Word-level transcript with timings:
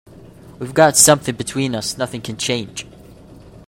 We've 0.57 0.73
got 0.73 0.97
something 0.97 1.35
between 1.35 1.75
us 1.75 1.95
nothing 1.95 2.21
can 2.21 2.35
change. 2.35 2.87